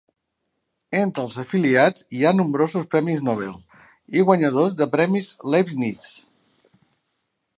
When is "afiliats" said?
1.43-2.05